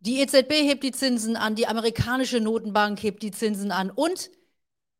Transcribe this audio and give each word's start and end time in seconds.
Die 0.00 0.20
EZB 0.20 0.52
hebt 0.52 0.84
die 0.84 0.92
Zinsen 0.92 1.36
an, 1.36 1.56
die 1.56 1.66
amerikanische 1.66 2.40
Notenbank 2.40 3.02
hebt 3.02 3.22
die 3.22 3.32
Zinsen 3.32 3.72
an 3.72 3.90
und 3.90 4.30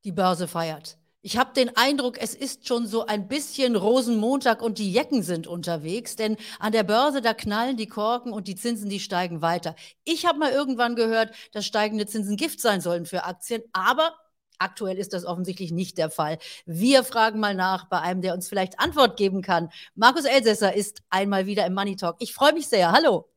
die 0.04 0.12
Börse 0.12 0.48
feiert. 0.48 0.98
Ich 1.20 1.36
habe 1.36 1.52
den 1.52 1.76
Eindruck, 1.76 2.16
es 2.20 2.34
ist 2.34 2.66
schon 2.66 2.86
so 2.86 3.06
ein 3.06 3.28
bisschen 3.28 3.76
Rosenmontag 3.76 4.62
und 4.62 4.78
die 4.78 4.92
Jecken 4.92 5.22
sind 5.22 5.46
unterwegs, 5.46 6.16
denn 6.16 6.36
an 6.58 6.72
der 6.72 6.84
Börse, 6.84 7.20
da 7.20 7.34
knallen 7.34 7.76
die 7.76 7.86
Korken 7.86 8.32
und 8.32 8.48
die 8.48 8.54
Zinsen, 8.54 8.88
die 8.88 9.00
steigen 9.00 9.42
weiter. 9.42 9.74
Ich 10.04 10.26
habe 10.26 10.38
mal 10.38 10.52
irgendwann 10.52 10.96
gehört, 10.96 11.34
dass 11.52 11.66
steigende 11.66 12.06
Zinsen 12.06 12.36
Gift 12.36 12.60
sein 12.60 12.80
sollen 12.80 13.04
für 13.04 13.24
Aktien, 13.24 13.62
aber 13.72 14.14
aktuell 14.58 14.98
ist 14.98 15.12
das 15.12 15.24
offensichtlich 15.24 15.70
nicht 15.70 15.98
der 15.98 16.10
Fall. 16.10 16.38
Wir 16.66 17.04
fragen 17.04 17.40
mal 17.40 17.54
nach 17.54 17.88
bei 17.88 18.00
einem, 18.00 18.22
der 18.22 18.34
uns 18.34 18.48
vielleicht 18.48 18.80
Antwort 18.80 19.16
geben 19.16 19.42
kann. 19.42 19.70
Markus 19.94 20.24
Elsässer 20.24 20.74
ist 20.74 21.02
einmal 21.10 21.46
wieder 21.46 21.66
im 21.66 21.74
Money 21.74 21.96
Talk. 21.96 22.16
Ich 22.20 22.34
freue 22.34 22.52
mich 22.52 22.68
sehr. 22.68 22.92
Hallo. 22.92 23.28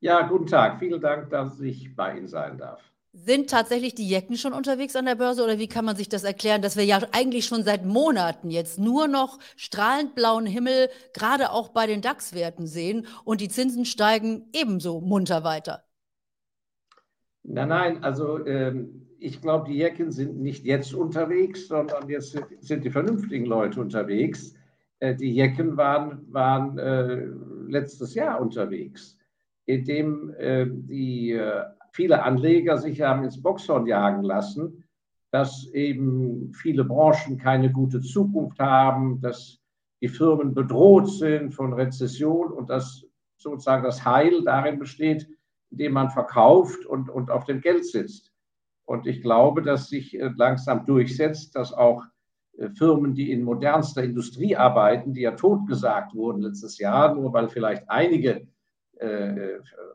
Ja, 0.00 0.22
guten 0.28 0.46
Tag. 0.46 0.78
Vielen 0.78 1.00
Dank, 1.00 1.30
dass 1.30 1.60
ich 1.60 1.94
bei 1.96 2.16
Ihnen 2.16 2.28
sein 2.28 2.56
darf. 2.56 2.80
Sind 3.12 3.50
tatsächlich 3.50 3.96
die 3.96 4.08
Jecken 4.08 4.36
schon 4.36 4.52
unterwegs 4.52 4.94
an 4.94 5.06
der 5.06 5.16
Börse 5.16 5.42
oder 5.42 5.58
wie 5.58 5.66
kann 5.66 5.84
man 5.84 5.96
sich 5.96 6.08
das 6.08 6.22
erklären, 6.22 6.62
dass 6.62 6.76
wir 6.76 6.84
ja 6.84 7.00
eigentlich 7.10 7.46
schon 7.46 7.64
seit 7.64 7.84
Monaten 7.84 8.50
jetzt 8.50 8.78
nur 8.78 9.08
noch 9.08 9.40
strahlend 9.56 10.14
blauen 10.14 10.46
Himmel, 10.46 10.88
gerade 11.14 11.50
auch 11.50 11.70
bei 11.70 11.86
den 11.88 12.00
DAX-Werten 12.00 12.68
sehen 12.68 13.06
und 13.24 13.40
die 13.40 13.48
Zinsen 13.48 13.84
steigen 13.84 14.46
ebenso 14.52 15.00
munter 15.00 15.42
weiter? 15.42 15.82
Nein, 17.42 17.68
nein, 17.68 18.04
also 18.04 18.46
ähm, 18.46 19.08
ich 19.18 19.40
glaube, 19.40 19.68
die 19.68 19.78
Jecken 19.78 20.12
sind 20.12 20.38
nicht 20.38 20.64
jetzt 20.64 20.94
unterwegs, 20.94 21.66
sondern 21.66 22.08
jetzt 22.08 22.38
sind 22.60 22.84
die 22.84 22.90
vernünftigen 22.90 23.46
Leute 23.46 23.80
unterwegs. 23.80 24.54
Äh, 25.00 25.16
die 25.16 25.34
Jecken 25.34 25.76
waren, 25.76 26.32
waren 26.32 26.78
äh, 26.78 27.26
letztes 27.66 28.14
Jahr 28.14 28.40
unterwegs 28.40 29.17
in 29.68 29.84
dem 29.84 30.30
äh, 30.38 30.66
die 30.66 31.32
äh, 31.32 31.64
viele 31.92 32.22
Anleger 32.22 32.78
sich 32.78 33.02
haben 33.02 33.22
ins 33.22 33.42
Boxhorn 33.42 33.86
jagen 33.86 34.22
lassen, 34.22 34.84
dass 35.30 35.66
eben 35.74 36.54
viele 36.54 36.84
Branchen 36.84 37.36
keine 37.36 37.70
gute 37.70 38.00
Zukunft 38.00 38.58
haben, 38.60 39.20
dass 39.20 39.60
die 40.00 40.08
Firmen 40.08 40.54
bedroht 40.54 41.10
sind 41.10 41.52
von 41.52 41.74
Rezession 41.74 42.50
und 42.50 42.70
dass 42.70 43.04
sozusagen 43.36 43.84
das 43.84 44.06
Heil 44.06 44.42
darin 44.42 44.78
besteht, 44.78 45.28
indem 45.70 45.92
man 45.92 46.08
verkauft 46.08 46.86
und, 46.86 47.10
und 47.10 47.30
auf 47.30 47.44
dem 47.44 47.60
Geld 47.60 47.84
sitzt. 47.84 48.32
Und 48.86 49.06
ich 49.06 49.20
glaube, 49.20 49.60
dass 49.60 49.90
sich 49.90 50.18
äh, 50.18 50.30
langsam 50.34 50.86
durchsetzt, 50.86 51.54
dass 51.56 51.74
auch 51.74 52.04
äh, 52.56 52.70
Firmen, 52.70 53.14
die 53.14 53.32
in 53.32 53.42
modernster 53.42 54.02
Industrie 54.02 54.56
arbeiten, 54.56 55.12
die 55.12 55.22
ja 55.22 55.32
totgesagt 55.32 56.14
wurden 56.14 56.40
letztes 56.40 56.78
Jahr, 56.78 57.14
nur 57.14 57.34
weil 57.34 57.50
vielleicht 57.50 57.90
einige 57.90 58.48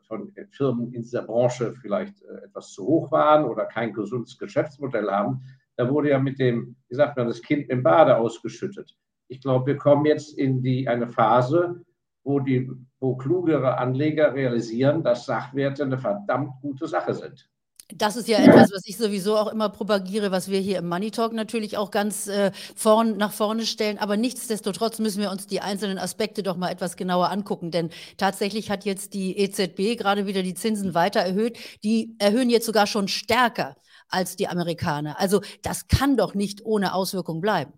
von 0.08 0.34
Firmen 0.52 0.94
in 0.94 1.02
dieser 1.02 1.24
Branche 1.24 1.74
vielleicht 1.82 2.22
äh, 2.24 2.46
etwas 2.46 2.72
zu 2.72 2.86
hoch 2.86 3.12
waren 3.12 3.46
oder 3.46 3.66
kein 3.66 3.94
gesundes 3.94 4.38
Geschäftsmodell 4.38 5.10
haben. 5.10 5.42
Da 5.76 5.90
wurde 5.90 6.10
ja 6.10 6.20
mit 6.20 6.40
dem, 6.40 6.76
wie 6.90 6.96
sagt 6.96 7.18
man, 7.18 7.28
das 7.28 7.42
Kind 7.42 7.70
im 7.70 7.84
Bade 7.84 8.18
ausgeschüttet. 8.18 8.96
Ich 9.28 9.42
glaube, 9.42 9.66
wir 9.68 9.78
kommen 9.78 10.06
jetzt 10.06 10.38
in 10.38 10.62
die, 10.62 10.88
eine 10.88 11.08
Phase, 11.08 11.84
wo, 12.24 12.40
die, 12.40 12.70
wo 13.00 13.16
klugere 13.16 13.78
Anleger 13.78 14.34
realisieren, 14.34 15.04
dass 15.04 15.26
Sachwerte 15.26 15.84
eine 15.84 15.98
verdammt 15.98 16.62
gute 16.62 16.88
Sache 16.88 17.14
sind. 17.14 17.50
Das 17.96 18.16
ist 18.16 18.28
ja 18.28 18.40
etwas, 18.40 18.72
was 18.74 18.84
ich 18.86 18.98
sowieso 18.98 19.38
auch 19.38 19.52
immer 19.52 19.70
propagiere, 19.70 20.32
was 20.32 20.50
wir 20.50 20.60
hier 20.60 20.80
im 20.80 20.90
Money 20.90 21.12
Talk 21.12 21.32
natürlich 21.34 21.78
auch 21.78 21.92
ganz 21.92 22.28
äh, 22.28 22.52
vorn, 22.76 23.18
nach 23.18 23.32
vorne 23.32 23.66
stellen. 23.66 24.00
Aber 24.00 24.18
nichtsdestotrotz 24.18 25.00
müssen 25.00 25.22
wir 25.22 25.30
uns 25.30 25.46
die 25.46 25.62
einzelnen 25.62 26.00
Aspekte 26.00 26.42
doch 26.42 26.58
mal 26.58 26.70
etwas 26.70 26.98
genauer 26.98 27.30
angucken. 27.30 27.70
Denn 27.70 27.90
tatsächlich 28.18 28.72
hat 28.72 28.84
jetzt 28.84 29.14
die 29.14 29.38
EZB 29.38 29.98
gerade 29.98 30.26
wieder 30.26 30.42
die 30.42 30.56
Zinsen 30.56 30.96
weiter 30.96 31.20
erhöht. 31.20 31.58
Die 31.84 32.16
erhöhen 32.18 32.50
jetzt 32.50 32.66
sogar 32.66 32.88
schon 32.88 33.08
stärker 33.08 33.76
als 34.10 34.36
die 34.36 34.48
Amerikaner. 34.48 35.20
Also 35.20 35.42
das 35.62 35.88
kann 35.88 36.18
doch 36.18 36.34
nicht 36.34 36.66
ohne 36.66 36.96
Auswirkung 36.96 37.42
bleiben. 37.42 37.74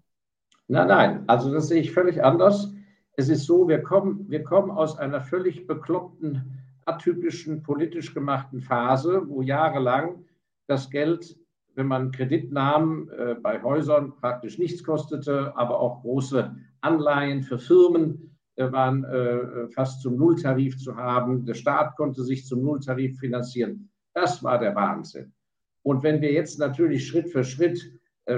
Nein, 0.68 0.88
nein, 0.88 1.24
also 1.28 1.54
das 1.54 1.68
sehe 1.68 1.82
ich 1.82 1.92
völlig 1.92 2.24
anders. 2.24 2.72
Es 3.18 3.30
ist 3.30 3.46
so, 3.46 3.68
wir 3.68 3.84
kommen, 3.84 4.30
wir 4.30 4.44
kommen 4.44 4.72
aus 4.72 4.98
einer 4.98 5.22
völlig 5.22 5.68
bekloppten 5.68 6.65
atypischen 6.86 7.64
politisch 7.64 8.14
gemachten 8.14 8.62
Phase, 8.62 9.24
wo 9.28 9.42
jahrelang 9.42 10.26
das 10.68 10.90
Geld, 10.90 11.38
wenn 11.74 11.88
man 11.88 12.12
Kredit 12.12 12.52
nahm, 12.52 13.10
äh, 13.10 13.36
bei 13.36 13.62
Häusern 13.62 14.16
praktisch 14.16 14.58
nichts 14.58 14.84
kostete, 14.84 15.56
aber 15.58 15.80
auch 15.80 16.02
große 16.02 16.56
Anleihen 16.82 17.44
für 17.44 17.60
Firmen 17.60 18.38
äh, 18.56 18.72
waren 18.72 19.04
äh, 19.04 19.68
fast 19.70 20.02
zum 20.02 20.16
Nulltarif 20.16 20.78
zu 20.78 20.96
haben. 20.96 21.46
Der 21.46 21.56
Staat 21.56 21.96
konnte 21.98 22.24
sich 22.24 22.46
zum 22.46 22.62
Nulltarif 22.64 23.20
finanzieren. 23.20 23.90
Das 24.14 24.44
war 24.44 24.60
der 24.60 24.76
Wahnsinn. 24.76 25.34
Und 25.84 26.04
wenn 26.04 26.22
wir 26.22 26.32
jetzt 26.32 26.58
natürlich 26.60 27.08
Schritt 27.08 27.30
für 27.30 27.44
Schritt 27.44 27.80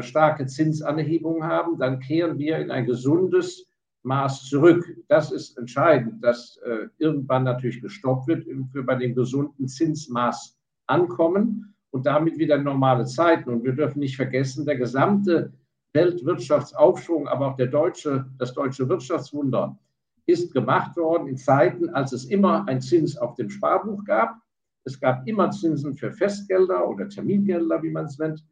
starke 0.02 0.46
Zinsanhebungen 0.48 1.46
haben, 1.46 1.80
dann 1.80 2.02
kehren 2.02 2.38
wir 2.38 2.58
in 2.58 2.72
ein 2.72 2.86
gesundes 2.86 3.67
Maß 4.08 4.46
zurück. 4.46 4.86
Das 5.08 5.32
ist 5.32 5.58
entscheidend, 5.58 6.24
dass 6.24 6.58
äh, 6.66 6.88
irgendwann 6.98 7.44
natürlich 7.44 7.82
gestoppt 7.82 8.28
wird, 8.28 8.48
für 8.72 8.84
bei 8.84 8.96
dem 8.96 9.14
gesunden 9.14 9.68
Zinsmaß 9.68 10.58
ankommen 10.88 11.76
und 11.92 12.06
damit 12.06 12.38
wieder 12.38 12.58
normale 12.58 13.06
Zeiten. 13.06 13.50
Und 13.50 13.64
wir 13.64 13.74
dürfen 13.74 14.00
nicht 14.00 14.16
vergessen, 14.16 14.66
der 14.66 14.78
gesamte 14.78 15.54
Weltwirtschaftsaufschwung, 15.94 17.28
aber 17.28 17.48
auch 17.48 17.56
der 17.56 17.68
deutsche, 17.68 18.26
das 18.38 18.54
deutsche 18.54 18.88
Wirtschaftswunder 18.88 19.78
ist 20.26 20.54
gemacht 20.54 20.98
worden 20.98 21.28
in 21.28 21.38
Zeiten, 21.38 21.90
als 21.90 22.12
es 22.12 22.26
immer 22.26 22.68
ein 22.68 22.82
Zins 22.82 23.18
auf 23.18 23.36
dem 23.36 23.50
Sparbuch 23.50 24.04
gab. 24.04 24.36
Es 24.84 25.00
gab 25.00 25.28
immer 25.28 25.52
Zinsen 25.52 25.94
für 25.96 26.12
Festgelder 26.12 26.88
oder 26.88 27.08
Termingelder, 27.08 27.82
wie 27.82 27.92
man 27.92 28.06
es 28.06 28.18
nennt. 28.20 28.44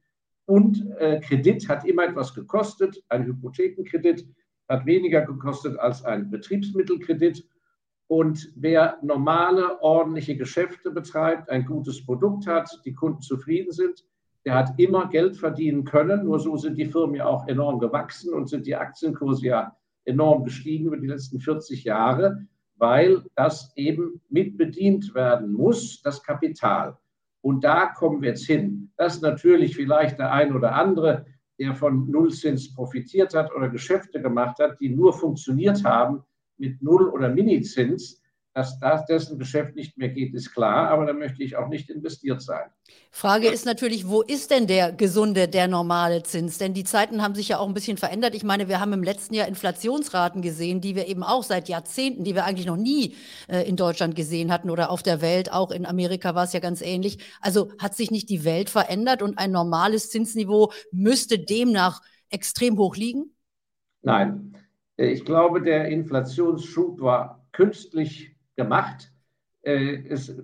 Und 0.45 0.89
äh, 0.99 1.19
Kredit 1.21 1.67
hat 1.67 1.85
immer 1.85 2.05
etwas 2.05 2.33
gekostet, 2.33 3.03
ein 3.09 3.25
Hypothekenkredit 3.25 4.25
hat 4.67 4.85
weniger 4.85 5.21
gekostet 5.21 5.77
als 5.79 6.03
ein 6.03 6.29
Betriebsmittelkredit. 6.29 7.47
Und 8.07 8.51
wer 8.55 8.97
normale, 9.01 9.81
ordentliche 9.81 10.37
Geschäfte 10.37 10.91
betreibt, 10.91 11.49
ein 11.49 11.65
gutes 11.65 12.05
Produkt 12.05 12.45
hat, 12.47 12.69
die 12.85 12.93
Kunden 12.93 13.21
zufrieden 13.21 13.71
sind, 13.71 14.05
der 14.45 14.53
hat 14.53 14.79
immer 14.79 15.07
Geld 15.09 15.37
verdienen 15.37 15.83
können. 15.85 16.25
Nur 16.25 16.39
so 16.39 16.55
sind 16.55 16.77
die 16.77 16.85
Firmen 16.85 17.15
ja 17.15 17.25
auch 17.25 17.47
enorm 17.47 17.79
gewachsen 17.79 18.33
und 18.33 18.47
sind 18.47 18.67
die 18.67 18.75
Aktienkurse 18.75 19.45
ja 19.47 19.75
enorm 20.05 20.43
gestiegen 20.43 20.85
über 20.85 20.97
die 20.97 21.07
letzten 21.07 21.39
40 21.39 21.83
Jahre, 21.83 22.45
weil 22.75 23.23
das 23.35 23.73
eben 23.75 24.21
mitbedient 24.29 25.15
werden 25.15 25.51
muss, 25.51 26.01
das 26.03 26.21
Kapital. 26.21 26.97
Und 27.41 27.63
da 27.63 27.87
kommen 27.87 28.21
wir 28.21 28.29
jetzt 28.29 28.45
hin. 28.45 28.91
Dass 28.97 29.21
natürlich 29.21 29.75
vielleicht 29.75 30.19
der 30.19 30.31
ein 30.31 30.55
oder 30.55 30.75
andere 30.75 31.25
der 31.59 31.73
von 31.75 32.09
Nullzins 32.09 32.73
profitiert 32.73 33.33
hat 33.33 33.53
oder 33.53 33.69
Geschäfte 33.69 34.21
gemacht 34.21 34.59
hat, 34.59 34.79
die 34.79 34.89
nur 34.89 35.13
funktioniert 35.13 35.83
haben 35.83 36.23
mit 36.57 36.81
Null- 36.81 37.09
oder 37.09 37.29
Minizins, 37.29 38.21
dass 38.55 38.79
das 38.79 39.05
dessen 39.05 39.37
Geschäft 39.37 39.75
nicht 39.75 39.97
mehr 39.97 40.07
geht, 40.07 40.33
ist 40.33 40.53
klar, 40.53 40.89
aber 40.89 41.05
da 41.05 41.11
möchte 41.11 41.43
ich 41.43 41.57
auch 41.57 41.67
nicht 41.67 41.89
investiert 41.89 42.41
sein. 42.41 42.63
Frage 43.11 43.49
ist 43.49 43.65
natürlich, 43.65 44.07
wo 44.07 44.21
ist 44.21 44.49
denn 44.49 44.65
der 44.65 44.93
gesunde, 44.93 45.49
der 45.49 45.67
normale 45.67 46.23
Zins? 46.23 46.57
Denn 46.57 46.73
die 46.73 46.85
Zeiten 46.85 47.21
haben 47.21 47.35
sich 47.35 47.49
ja 47.49 47.59
auch 47.59 47.67
ein 47.67 47.73
bisschen 47.73 47.97
verändert. 47.97 48.33
Ich 48.33 48.45
meine, 48.45 48.69
wir 48.69 48.79
haben 48.79 48.93
im 48.93 49.03
letzten 49.03 49.33
Jahr 49.33 49.49
Inflationsraten 49.49 50.41
gesehen, 50.41 50.79
die 50.79 50.95
wir 50.95 51.07
eben 51.07 51.21
auch 51.21 51.43
seit 51.43 51.67
Jahrzehnten, 51.67 52.23
die 52.23 52.33
wir 52.33 52.45
eigentlich 52.45 52.65
noch 52.65 52.77
nie 52.77 53.15
äh, 53.49 53.67
in 53.67 53.75
Deutschland 53.75 54.15
gesehen 54.15 54.53
hatten 54.53 54.69
oder 54.69 54.89
auf 54.89 55.03
der 55.03 55.19
Welt. 55.19 55.51
Auch 55.51 55.71
in 55.71 55.85
Amerika 55.85 56.33
war 56.33 56.45
es 56.45 56.53
ja 56.53 56.61
ganz 56.61 56.81
ähnlich. 56.81 57.17
Also 57.41 57.73
hat 57.77 57.93
sich 57.93 58.09
nicht 58.09 58.29
die 58.29 58.45
Welt 58.45 58.69
verändert 58.69 59.21
und 59.21 59.37
ein 59.37 59.51
normales 59.51 60.09
Zinsniveau 60.11 60.71
müsste 60.93 61.39
demnach 61.39 62.01
extrem 62.29 62.77
hoch 62.77 62.95
liegen? 62.95 63.35
Nein. 64.01 64.55
Ich 64.95 65.25
glaube, 65.25 65.61
der 65.61 65.89
Inflationsschub 65.89 67.01
war 67.01 67.45
künstlich 67.51 68.34
gemacht. 68.55 69.11
Äh, 69.63 69.95
ist 70.09 70.35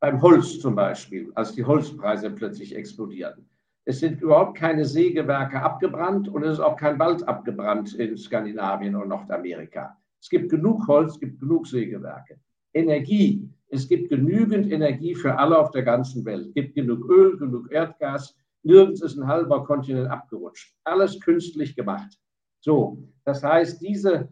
beim 0.00 0.20
Holz 0.20 0.58
zum 0.58 0.74
Beispiel, 0.74 1.30
als 1.34 1.52
die 1.52 1.64
Holzpreise 1.64 2.30
plötzlich 2.30 2.74
explodierten. 2.74 3.48
Es 3.84 4.00
sind 4.00 4.20
überhaupt 4.20 4.56
keine 4.56 4.84
Sägewerke 4.84 5.60
abgebrannt 5.60 6.28
und 6.28 6.44
es 6.44 6.54
ist 6.54 6.60
auch 6.60 6.76
kein 6.76 6.98
Wald 6.98 7.26
abgebrannt 7.26 7.94
in 7.94 8.16
Skandinavien 8.16 8.94
und 8.94 9.08
Nordamerika. 9.08 9.96
Es 10.20 10.28
gibt 10.28 10.50
genug 10.50 10.86
Holz, 10.86 11.14
es 11.14 11.20
gibt 11.20 11.40
genug 11.40 11.66
Sägewerke. 11.66 12.38
Energie, 12.74 13.48
es 13.68 13.88
gibt 13.88 14.08
genügend 14.08 14.70
Energie 14.70 15.14
für 15.14 15.36
alle 15.36 15.58
auf 15.58 15.70
der 15.70 15.82
ganzen 15.82 16.24
Welt. 16.24 16.46
Es 16.48 16.54
gibt 16.54 16.74
genug 16.74 17.08
Öl, 17.08 17.36
genug 17.38 17.72
Erdgas. 17.72 18.36
Nirgends 18.62 19.02
ist 19.02 19.16
ein 19.16 19.26
halber 19.26 19.64
Kontinent 19.64 20.08
abgerutscht. 20.08 20.76
Alles 20.84 21.20
künstlich 21.20 21.74
gemacht. 21.74 22.18
So, 22.60 23.02
das 23.24 23.42
heißt, 23.42 23.80
diese 23.80 24.28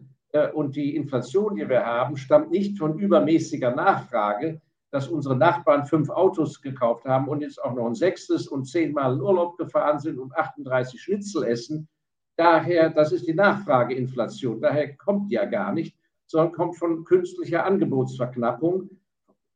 und 0.53 0.75
die 0.75 0.95
Inflation, 0.95 1.55
die 1.55 1.67
wir 1.67 1.85
haben, 1.85 2.15
stammt 2.17 2.51
nicht 2.51 2.77
von 2.77 2.97
übermäßiger 2.97 3.75
Nachfrage, 3.75 4.61
dass 4.91 5.07
unsere 5.07 5.35
Nachbarn 5.35 5.85
fünf 5.85 6.09
Autos 6.09 6.61
gekauft 6.61 7.05
haben 7.05 7.27
und 7.27 7.41
jetzt 7.41 7.63
auch 7.63 7.73
noch 7.73 7.87
ein 7.87 7.95
sechstes 7.95 8.47
und 8.47 8.65
zehnmal 8.65 9.13
in 9.13 9.21
Urlaub 9.21 9.57
gefahren 9.57 9.99
sind 9.99 10.19
und 10.19 10.35
38 10.35 11.01
Schnitzel 11.01 11.43
essen. 11.43 11.87
Daher, 12.35 12.89
das 12.89 13.11
ist 13.11 13.27
die 13.27 13.33
Nachfrageinflation. 13.33 14.61
Daher 14.61 14.95
kommt 14.95 15.31
ja 15.31 15.45
gar 15.45 15.73
nicht, 15.73 15.95
sondern 16.27 16.51
kommt 16.53 16.77
von 16.77 17.03
künstlicher 17.03 17.65
Angebotsverknappung 17.65 18.89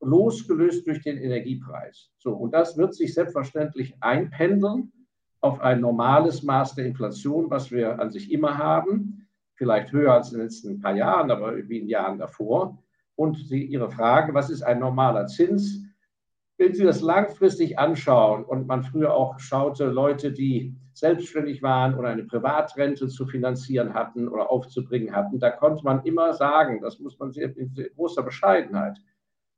losgelöst 0.01 0.85
durch 0.87 1.01
den 1.01 1.17
Energiepreis. 1.17 2.11
So, 2.17 2.33
und 2.33 2.51
das 2.51 2.77
wird 2.77 2.93
sich 2.93 3.13
selbstverständlich 3.13 3.95
einpendeln 4.01 4.91
auf 5.41 5.59
ein 5.61 5.81
normales 5.81 6.43
Maß 6.43 6.75
der 6.75 6.85
Inflation, 6.85 7.49
was 7.49 7.71
wir 7.71 7.99
an 7.99 8.11
sich 8.11 8.31
immer 8.31 8.57
haben, 8.57 9.24
vielleicht 9.55 9.91
höher 9.91 10.13
als 10.13 10.31
in 10.31 10.37
den 10.37 10.47
letzten 10.47 10.79
paar 10.81 10.95
Jahren, 10.95 11.31
aber 11.31 11.55
wie 11.55 11.79
in 11.79 11.85
den 11.85 11.89
Jahren 11.89 12.17
davor. 12.17 12.77
Und 13.15 13.37
Sie, 13.37 13.63
Ihre 13.63 13.89
Frage, 13.89 14.33
was 14.33 14.49
ist 14.49 14.61
ein 14.61 14.79
normaler 14.79 15.27
Zins? 15.27 15.81
Wenn 16.57 16.73
Sie 16.73 16.83
das 16.83 17.01
langfristig 17.01 17.79
anschauen 17.79 18.45
und 18.45 18.67
man 18.67 18.83
früher 18.83 19.13
auch 19.13 19.39
schaute, 19.39 19.85
Leute, 19.85 20.31
die 20.31 20.75
selbstständig 20.93 21.61
waren 21.61 21.95
oder 21.95 22.09
eine 22.09 22.23
Privatrente 22.23 23.07
zu 23.07 23.25
finanzieren 23.25 23.93
hatten 23.93 24.29
oder 24.29 24.49
aufzubringen 24.49 25.13
hatten, 25.13 25.39
da 25.39 25.49
konnte 25.49 25.83
man 25.83 26.03
immer 26.03 26.33
sagen, 26.33 26.81
das 26.81 26.99
muss 26.99 27.19
man 27.19 27.31
sehr, 27.31 27.55
in 27.57 27.73
großer 27.95 28.23
Bescheidenheit, 28.23 28.97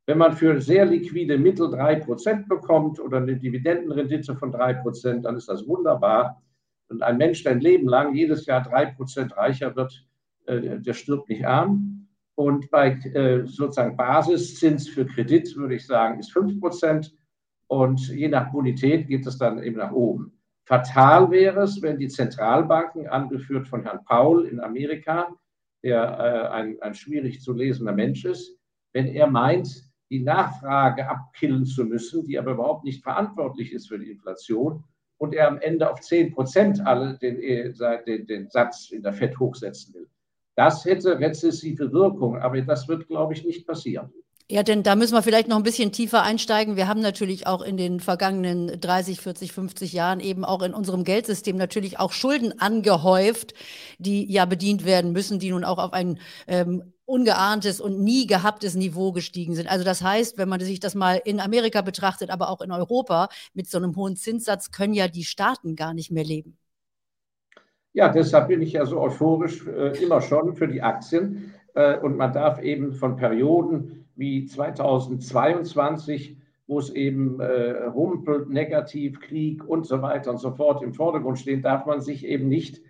wenn 0.07 0.17
man 0.17 0.33
für 0.33 0.59
sehr 0.61 0.85
liquide 0.85 1.37
Mittel 1.37 1.67
3% 1.67 2.47
bekommt 2.47 2.99
oder 2.99 3.17
eine 3.17 3.35
Dividendenrendite 3.35 4.35
von 4.35 4.53
3%, 4.53 5.21
dann 5.21 5.35
ist 5.35 5.49
das 5.49 5.67
wunderbar. 5.67 6.41
Und 6.89 7.03
ein 7.03 7.17
Mensch, 7.17 7.43
der 7.43 7.53
ein 7.53 7.59
Leben 7.59 7.87
lang 7.87 8.15
jedes 8.15 8.45
Jahr 8.45 8.65
3% 8.65 9.35
reicher 9.35 9.75
wird, 9.75 10.05
äh, 10.45 10.79
der 10.79 10.93
stirbt 10.93 11.29
nicht 11.29 11.45
arm. 11.45 12.07
Und 12.35 12.69
bei 12.69 12.91
äh, 12.91 13.45
sozusagen 13.45 13.97
Basiszins 13.97 14.87
für 14.87 15.05
Kredit 15.05 15.55
würde 15.55 15.75
ich 15.75 15.85
sagen, 15.85 16.19
ist 16.19 16.35
5%. 16.35 17.11
Und 17.67 18.07
je 18.09 18.29
nach 18.29 18.51
Bonität 18.51 19.07
geht 19.07 19.27
es 19.27 19.37
dann 19.37 19.61
eben 19.61 19.77
nach 19.77 19.91
oben. 19.91 20.33
Fatal 20.65 21.31
wäre 21.31 21.61
es, 21.61 21.81
wenn 21.81 21.97
die 21.97 22.07
Zentralbanken, 22.07 23.07
angeführt 23.07 23.67
von 23.67 23.83
Herrn 23.83 24.03
Paul 24.05 24.45
in 24.45 24.59
Amerika, 24.59 25.27
der 25.83 26.03
äh, 26.03 26.53
ein, 26.53 26.77
ein 26.81 26.93
schwierig 26.93 27.41
zu 27.41 27.53
lesender 27.53 27.93
Mensch 27.93 28.25
ist, 28.25 28.57
wenn 28.93 29.07
er 29.07 29.27
meint, 29.27 29.83
die 30.09 30.23
Nachfrage 30.23 31.09
abkillen 31.09 31.65
zu 31.65 31.83
müssen, 31.85 32.23
die 32.25 32.39
aber 32.39 32.51
überhaupt 32.51 32.83
nicht 32.83 33.03
verantwortlich 33.03 33.73
ist 33.73 33.87
für 33.87 33.99
die 33.99 34.11
Inflation 34.11 34.83
und 35.17 35.33
er 35.33 35.47
am 35.47 35.59
Ende 35.59 35.89
auf 35.89 36.01
10 36.01 36.33
Prozent 36.33 36.85
alle 36.85 37.17
den, 37.17 37.39
äh, 37.39 37.73
den, 38.05 38.27
den 38.27 38.49
Satz 38.49 38.91
in 38.91 39.03
der 39.03 39.13
FED 39.13 39.39
hochsetzen 39.39 39.93
will. 39.93 40.07
Das 40.55 40.85
hätte 40.85 41.19
rezessive 41.19 41.91
Wirkung, 41.91 42.37
aber 42.37 42.59
das 42.61 42.87
wird, 42.87 43.07
glaube 43.07 43.33
ich, 43.33 43.45
nicht 43.45 43.67
passieren. 43.67 44.11
Ja, 44.49 44.63
denn 44.63 44.81
da 44.81 44.95
müssen 44.95 45.13
wir 45.13 45.21
vielleicht 45.23 45.49
noch 45.49 45.57
ein 45.57 45.63
bisschen 45.63 45.91
tiefer 45.91 46.23
einsteigen. 46.23 46.77
Wir 46.77 46.87
haben 46.87 47.01
natürlich 47.01 47.47
auch 47.47 47.61
in 47.61 47.75
den 47.75 47.99
vergangenen 47.99 48.79
30, 48.79 49.19
40, 49.19 49.51
50 49.51 49.91
Jahren 49.91 50.21
eben 50.21 50.45
auch 50.45 50.61
in 50.61 50.73
unserem 50.73 51.03
Geldsystem 51.03 51.57
natürlich 51.57 51.99
auch 51.99 52.13
Schulden 52.13 52.57
angehäuft, 52.57 53.53
die 53.97 54.31
ja 54.31 54.45
bedient 54.45 54.85
werden 54.85 55.11
müssen, 55.11 55.39
die 55.39 55.51
nun 55.51 55.65
auch 55.65 55.77
auf 55.77 55.91
ein 55.91 56.19
ähm, 56.47 56.93
ungeahntes 57.07 57.79
und 57.79 57.99
nie 57.99 58.27
gehabtes 58.27 58.75
Niveau 58.75 59.13
gestiegen 59.13 59.55
sind. 59.55 59.71
Also 59.71 59.85
das 59.85 60.03
heißt, 60.03 60.37
wenn 60.37 60.49
man 60.49 60.59
sich 60.59 60.79
das 60.79 60.93
mal 60.93 61.21
in 61.23 61.39
Amerika 61.39 61.81
betrachtet, 61.81 62.29
aber 62.29 62.49
auch 62.49 62.61
in 62.61 62.71
Europa, 62.71 63.29
mit 63.53 63.69
so 63.69 63.77
einem 63.77 63.95
hohen 63.95 64.17
Zinssatz 64.17 64.71
können 64.71 64.93
ja 64.93 65.07
die 65.07 65.23
Staaten 65.23 65.75
gar 65.75 65.93
nicht 65.93 66.11
mehr 66.11 66.25
leben. 66.25 66.57
Ja, 67.93 68.09
deshalb 68.09 68.49
bin 68.49 68.61
ich 68.61 68.73
ja 68.73 68.85
so 68.85 68.99
euphorisch 68.99 69.65
äh, 69.65 69.97
immer 70.03 70.21
schon 70.21 70.53
für 70.53 70.67
die 70.67 70.81
Aktien. 70.81 71.53
Äh, 71.73 71.97
und 71.97 72.17
man 72.17 72.33
darf 72.33 72.61
eben 72.61 72.91
von 72.91 73.15
Perioden 73.15 74.05
wie 74.15 74.45
2022, 74.45 76.37
wo 76.67 76.79
es 76.79 76.89
eben 76.89 77.39
äh, 77.39 77.85
rumpelt, 77.85 78.49
negativ, 78.49 79.21
Krieg 79.21 79.63
und 79.63 79.85
so 79.85 80.01
weiter 80.01 80.31
und 80.31 80.39
so 80.39 80.51
fort 80.51 80.83
im 80.83 80.93
Vordergrund 80.93 81.39
stehen, 81.39 81.61
darf 81.61 81.85
man 81.85 82.01
sich 82.01 82.25
eben 82.25 82.49
nicht 82.49 82.81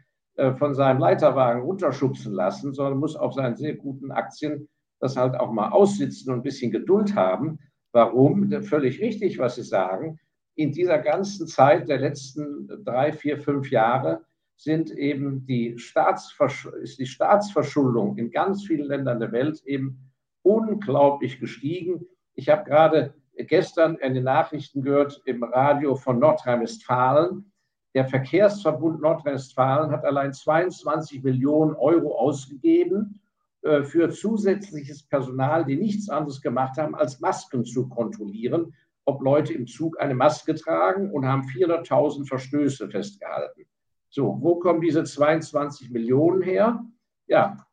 von 0.58 0.76
seinem 0.76 1.00
Leiterwagen 1.00 1.64
runterschubsen 1.64 2.34
lassen, 2.34 2.74
sondern 2.74 3.00
muss 3.00 3.16
auf 3.16 3.34
seinen 3.34 3.56
sehr 3.56 3.76
guten 3.76 4.12
Aktien 4.12 4.70
das 5.00 5.18
halt 5.18 5.36
auch 5.36 5.52
mal 5.52 5.70
aussitzen 5.70 6.32
und 6.32 6.40
ein 6.40 6.44
bisschen 6.44 6.72
Geduld 6.72 7.16
haben. 7.16 7.60
Warum? 7.92 8.52
Völlig 8.64 9.02
richtig, 9.02 9.40
was 9.40 9.56
Sie 9.56 9.64
sagen. 9.64 10.20
In 10.56 10.72
dieser 10.72 11.00
ganzen 11.00 11.48
Zeit 11.48 11.88
der 11.88 12.00
letzten 12.00 12.68
drei, 12.84 13.12
vier, 13.14 13.38
fünf 13.38 13.72
Jahre 13.72 14.26
sind 14.56 14.92
eben 14.92 15.46
die, 15.46 15.70
ist 15.70 17.00
die 17.00 17.06
Staatsverschuldung 17.06 18.18
in 18.18 18.32
ganz 18.32 18.66
vielen 18.66 18.86
Ländern 18.86 19.20
der 19.20 19.32
Welt 19.32 19.62
eben 19.66 20.12
unglaublich 20.42 21.40
gestiegen. 21.40 22.06
Ich 22.34 22.50
habe 22.50 22.64
gerade 22.64 23.14
gestern 23.36 23.98
in 23.98 24.16
den 24.16 24.24
Nachrichten 24.24 24.82
gehört 24.82 25.22
im 25.26 25.44
Radio 25.44 25.96
von 25.96 26.20
Nordrhein-Westfalen. 26.20 27.52
Der 27.98 28.06
Verkehrsverbund 28.06 29.02
Nordrhein-Westfalen 29.02 29.90
hat 29.90 30.06
allein 30.06 30.32
22 30.32 31.24
Millionen 31.24 31.74
Euro 31.74 32.16
ausgegeben 32.16 33.20
äh, 33.64 33.82
für 33.82 34.12
zusätzliches 34.12 35.02
Personal, 35.02 35.66
die 35.66 35.78
nichts 35.78 36.08
anderes 36.08 36.40
gemacht 36.40 36.78
haben, 36.78 36.94
als 36.94 37.20
Masken 37.22 37.66
zu 37.66 37.90
kontrollieren, 37.90 38.76
ob 39.06 39.24
Leute 39.24 39.52
im 39.52 39.66
Zug 39.66 40.00
eine 40.00 40.14
Maske 40.14 40.54
tragen 40.54 41.10
und 41.12 41.26
haben 41.26 41.48
400.000 41.48 42.28
Verstöße 42.28 42.88
festgehalten. 42.88 43.66
So, 44.12 44.38
wo 44.42 44.60
kommen 44.60 44.82
diese 44.82 45.04
22 45.04 45.90
Millionen 45.90 46.44
her? 46.44 46.86
Ja, 47.26 47.66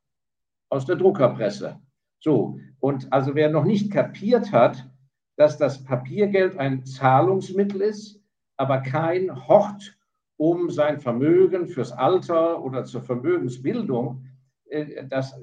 aus 0.71 0.87
der 0.87 0.97
Druckerpresse. 0.97 1.79
So, 2.21 2.59
und 2.81 3.13
also 3.13 3.35
wer 3.35 3.51
noch 3.51 3.65
nicht 3.65 3.93
kapiert 3.93 4.53
hat, 4.53 4.89
dass 5.37 5.59
das 5.59 5.85
Papiergeld 5.85 6.57
ein 6.57 6.87
Zahlungsmittel 6.87 7.83
ist, 7.83 8.23
aber 8.57 8.79
kein 8.79 9.47
Hort, 9.49 9.99
um 10.37 10.71
sein 10.71 11.01
Vermögen 11.01 11.67
fürs 11.67 11.93
Alter 11.93 12.63
oder 12.63 12.85
zur 12.85 13.03
Vermögensbildung, 13.03 14.27
äh, 14.67 15.07
das 15.07 15.39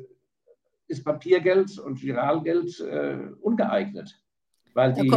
ist 0.88 1.04
Papiergeld 1.04 1.78
und 1.80 2.00
Giralgeld 2.00 2.80
äh, 2.82 3.18
ungeeignet. 3.42 4.22
Weil 4.74 4.94
die 4.94 5.10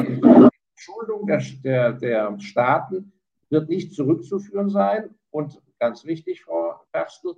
Schuldung 0.77 1.27
der, 1.27 1.43
der, 1.63 1.93
der 1.93 2.41
Staaten 2.41 3.13
wird 3.51 3.69
nicht 3.69 3.93
zurückzuführen 3.95 4.69
sein. 4.69 5.11
Und 5.31 5.61
ganz 5.79 6.05
wichtig, 6.05 6.43
Frau 6.45 6.81
Ferstel, 6.93 7.35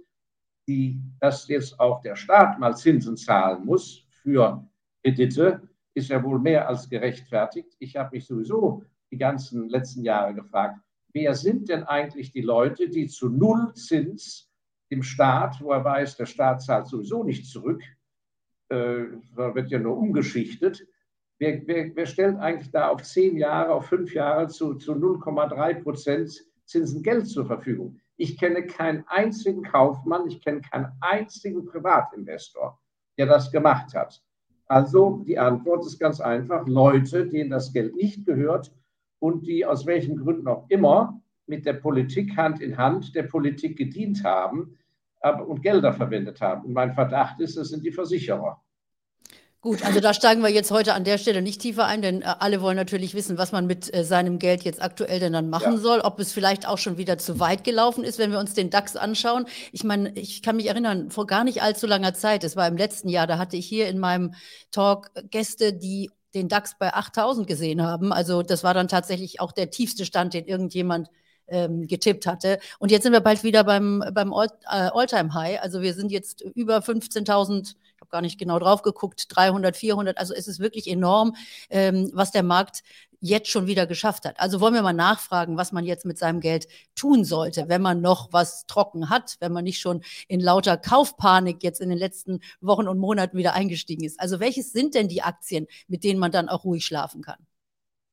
die, 0.66 1.00
dass 1.20 1.48
jetzt 1.48 1.78
auch 1.78 2.02
der 2.02 2.16
Staat 2.16 2.58
mal 2.58 2.76
Zinsen 2.76 3.16
zahlen 3.16 3.64
muss 3.64 4.06
für 4.22 4.66
Kredite 5.02 5.62
ist 5.94 6.10
ja 6.10 6.22
wohl 6.22 6.38
mehr 6.38 6.68
als 6.68 6.88
gerechtfertigt. 6.88 7.74
Ich 7.78 7.96
habe 7.96 8.16
mich 8.16 8.26
sowieso 8.26 8.82
die 9.10 9.16
ganzen 9.16 9.68
letzten 9.68 10.02
Jahre 10.02 10.34
gefragt, 10.34 10.78
wer 11.16 11.34
sind 11.34 11.70
denn 11.70 11.82
eigentlich 11.84 12.30
die 12.30 12.42
Leute, 12.42 12.90
die 12.90 13.06
zu 13.06 13.30
Nullzins 13.30 14.52
dem 14.90 15.02
Staat, 15.02 15.62
wo 15.62 15.72
er 15.72 15.82
weiß, 15.82 16.18
der 16.18 16.26
Staat 16.26 16.62
zahlt 16.62 16.88
sowieso 16.88 17.24
nicht 17.24 17.46
zurück, 17.46 17.82
äh, 18.68 19.06
wird 19.34 19.70
ja 19.70 19.78
nur 19.78 19.96
umgeschichtet, 19.96 20.86
wer, 21.38 21.66
wer, 21.66 21.96
wer, 21.96 22.04
stellt 22.04 22.36
eigentlich 22.36 22.70
da 22.70 22.88
auf 22.88 23.02
zehn 23.02 23.38
Jahre, 23.38 23.72
auf 23.72 23.86
fünf 23.86 24.12
Jahre 24.12 24.48
zu, 24.48 24.74
zu 24.74 24.92
0,3 24.92 25.82
Prozent 25.82 26.38
Zinsen 26.66 27.02
Geld 27.02 27.26
zur 27.26 27.46
Verfügung? 27.46 27.98
Ich 28.18 28.38
kenne 28.38 28.66
keinen 28.66 29.02
einzigen 29.06 29.62
Kaufmann, 29.62 30.28
ich 30.28 30.42
kenne 30.42 30.60
keinen 30.60 30.92
einzigen 31.00 31.64
Privatinvestor, 31.64 32.78
der 33.16 33.24
das 33.24 33.50
gemacht 33.50 33.94
hat. 33.94 34.22
Also 34.66 35.24
die 35.26 35.38
Antwort 35.38 35.86
ist 35.86 35.98
ganz 35.98 36.20
einfach, 36.20 36.68
Leute, 36.68 37.26
denen 37.26 37.48
das 37.48 37.72
Geld 37.72 37.96
nicht 37.96 38.26
gehört 38.26 38.70
und 39.18 39.46
die 39.46 39.64
aus 39.64 39.86
welchen 39.86 40.16
Gründen 40.16 40.48
auch 40.48 40.66
immer 40.68 41.20
mit 41.46 41.64
der 41.64 41.74
Politik 41.74 42.36
Hand 42.36 42.60
in 42.60 42.76
Hand 42.76 43.14
der 43.14 43.24
Politik 43.24 43.76
gedient 43.78 44.24
haben 44.24 44.76
und 45.46 45.62
Gelder 45.62 45.92
verwendet 45.92 46.40
haben. 46.40 46.66
Und 46.66 46.72
mein 46.72 46.92
Verdacht 46.92 47.40
ist, 47.40 47.56
es 47.56 47.70
sind 47.70 47.84
die 47.84 47.92
Versicherer. 47.92 48.60
Gut, 49.66 49.84
also 49.84 49.98
da 49.98 50.14
steigen 50.14 50.42
wir 50.42 50.50
jetzt 50.50 50.70
heute 50.70 50.94
an 50.94 51.02
der 51.02 51.18
Stelle 51.18 51.42
nicht 51.42 51.60
tiefer 51.60 51.86
ein, 51.86 52.00
denn 52.00 52.22
äh, 52.22 52.26
alle 52.38 52.60
wollen 52.60 52.76
natürlich 52.76 53.14
wissen, 53.14 53.36
was 53.36 53.50
man 53.50 53.66
mit 53.66 53.92
äh, 53.92 54.04
seinem 54.04 54.38
Geld 54.38 54.62
jetzt 54.62 54.80
aktuell 54.80 55.18
denn 55.18 55.32
dann 55.32 55.50
machen 55.50 55.72
ja. 55.72 55.78
soll, 55.78 56.00
ob 56.02 56.20
es 56.20 56.32
vielleicht 56.32 56.68
auch 56.68 56.78
schon 56.78 56.98
wieder 56.98 57.18
zu 57.18 57.40
weit 57.40 57.64
gelaufen 57.64 58.04
ist, 58.04 58.20
wenn 58.20 58.30
wir 58.30 58.38
uns 58.38 58.54
den 58.54 58.70
DAX 58.70 58.94
anschauen. 58.94 59.46
Ich 59.72 59.82
meine, 59.82 60.12
ich 60.16 60.42
kann 60.42 60.54
mich 60.54 60.66
erinnern, 60.66 61.10
vor 61.10 61.26
gar 61.26 61.42
nicht 61.42 61.62
allzu 61.62 61.88
langer 61.88 62.14
Zeit, 62.14 62.44
es 62.44 62.54
war 62.54 62.68
im 62.68 62.76
letzten 62.76 63.08
Jahr, 63.08 63.26
da 63.26 63.38
hatte 63.38 63.56
ich 63.56 63.66
hier 63.66 63.88
in 63.88 63.98
meinem 63.98 64.34
Talk 64.70 65.10
Gäste, 65.30 65.72
die 65.72 66.10
den 66.36 66.48
DAX 66.48 66.76
bei 66.78 66.94
8000 66.94 67.46
gesehen 67.46 67.82
haben. 67.82 68.12
Also 68.12 68.42
das 68.42 68.62
war 68.62 68.74
dann 68.74 68.88
tatsächlich 68.88 69.40
auch 69.40 69.52
der 69.52 69.70
tiefste 69.70 70.04
Stand, 70.04 70.34
den 70.34 70.46
irgendjemand 70.46 71.08
ähm, 71.48 71.86
getippt 71.86 72.26
hatte. 72.26 72.58
Und 72.78 72.90
jetzt 72.90 73.02
sind 73.04 73.12
wir 73.12 73.20
bald 73.20 73.42
wieder 73.42 73.64
beim, 73.64 74.04
beim 74.12 74.32
äh, 74.32 74.46
All-Time-High. 74.66 75.62
Also 75.62 75.80
wir 75.80 75.94
sind 75.94 76.12
jetzt 76.12 76.42
über 76.54 76.78
15.000 76.78 77.74
ich 77.96 78.00
habe 78.02 78.10
gar 78.10 78.20
nicht 78.20 78.38
genau 78.38 78.58
drauf 78.58 78.82
geguckt, 78.82 79.24
300, 79.30 79.74
400. 79.74 80.18
Also 80.18 80.34
es 80.34 80.48
ist 80.48 80.60
wirklich 80.60 80.86
enorm, 80.86 81.34
ähm, 81.70 82.10
was 82.12 82.30
der 82.30 82.42
Markt 82.42 82.82
jetzt 83.20 83.48
schon 83.48 83.66
wieder 83.66 83.86
geschafft 83.86 84.24
hat. 84.24 84.38
Also 84.38 84.60
wollen 84.60 84.74
wir 84.74 84.82
mal 84.82 84.92
nachfragen, 84.92 85.56
was 85.56 85.72
man 85.72 85.84
jetzt 85.84 86.04
mit 86.04 86.18
seinem 86.18 86.40
Geld 86.40 86.68
tun 86.94 87.24
sollte, 87.24 87.68
wenn 87.68 87.82
man 87.82 88.00
noch 88.00 88.32
was 88.32 88.66
trocken 88.66 89.10
hat, 89.10 89.36
wenn 89.40 89.52
man 89.52 89.64
nicht 89.64 89.80
schon 89.80 90.02
in 90.28 90.40
lauter 90.40 90.76
Kaufpanik 90.76 91.62
jetzt 91.62 91.80
in 91.80 91.88
den 91.88 91.98
letzten 91.98 92.40
Wochen 92.60 92.88
und 92.88 92.98
Monaten 92.98 93.36
wieder 93.36 93.54
eingestiegen 93.54 94.04
ist. 94.04 94.20
Also 94.20 94.40
welches 94.40 94.72
sind 94.72 94.94
denn 94.94 95.08
die 95.08 95.22
Aktien, 95.22 95.66
mit 95.88 96.04
denen 96.04 96.20
man 96.20 96.32
dann 96.32 96.48
auch 96.48 96.64
ruhig 96.64 96.84
schlafen 96.84 97.22
kann? 97.22 97.38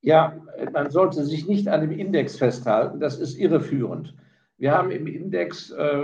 Ja, 0.02 0.36
man 0.74 0.92
sollte 0.92 1.26
sich 1.26 1.48
nicht 1.48 1.68
an 1.68 1.82
dem 1.82 1.92
Index 1.92 2.38
festhalten. 2.38 3.00
Das 3.00 3.18
ist 3.18 3.38
irreführend. 3.38 4.14
Wir 4.58 4.74
haben 4.74 4.92
im 4.92 5.08
Index 5.08 5.72
äh, 5.72 6.04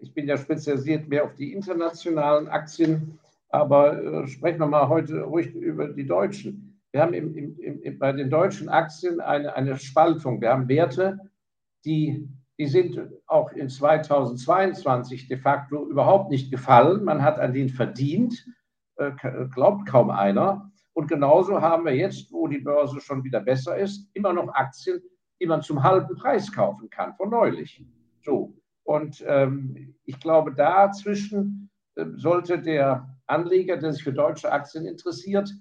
ich 0.00 0.14
bin 0.14 0.26
ja 0.26 0.36
spezialisiert 0.36 1.08
mehr 1.08 1.24
auf 1.24 1.34
die 1.34 1.52
internationalen 1.52 2.48
Aktien, 2.48 3.18
aber 3.48 4.02
äh, 4.02 4.26
sprechen 4.28 4.60
wir 4.60 4.66
mal 4.66 4.88
heute 4.88 5.22
ruhig 5.22 5.54
über 5.54 5.88
die 5.88 6.06
deutschen. 6.06 6.67
Wir 6.92 7.02
haben 7.02 7.12
im, 7.12 7.36
im, 7.36 7.82
im, 7.82 7.98
bei 7.98 8.12
den 8.12 8.30
deutschen 8.30 8.68
Aktien 8.68 9.20
eine, 9.20 9.54
eine 9.54 9.76
Spaltung. 9.78 10.40
Wir 10.40 10.50
haben 10.50 10.68
Werte, 10.68 11.18
die, 11.84 12.28
die 12.58 12.66
sind 12.66 12.98
auch 13.26 13.52
in 13.52 13.68
2022 13.68 15.28
de 15.28 15.36
facto 15.36 15.86
überhaupt 15.88 16.30
nicht 16.30 16.50
gefallen. 16.50 17.04
Man 17.04 17.22
hat 17.22 17.38
an 17.38 17.52
denen 17.52 17.68
verdient, 17.68 18.46
äh, 18.96 19.12
glaubt 19.54 19.86
kaum 19.86 20.10
einer. 20.10 20.70
Und 20.94 21.08
genauso 21.08 21.60
haben 21.60 21.84
wir 21.84 21.94
jetzt, 21.94 22.32
wo 22.32 22.48
die 22.48 22.58
Börse 22.58 23.00
schon 23.00 23.22
wieder 23.22 23.40
besser 23.40 23.76
ist, 23.76 24.10
immer 24.14 24.32
noch 24.32 24.48
Aktien, 24.54 25.00
die 25.40 25.46
man 25.46 25.62
zum 25.62 25.82
halben 25.82 26.16
Preis 26.16 26.50
kaufen 26.50 26.90
kann, 26.90 27.14
von 27.14 27.30
neulich. 27.30 27.84
So. 28.24 28.56
Und 28.82 29.22
ähm, 29.26 29.94
ich 30.04 30.18
glaube, 30.18 30.54
dazwischen 30.54 31.70
äh, 31.94 32.06
sollte 32.16 32.58
der 32.58 33.14
Anleger, 33.26 33.76
der 33.76 33.92
sich 33.92 34.02
für 34.02 34.12
deutsche 34.12 34.50
Aktien 34.50 34.86
interessiert, 34.86 35.52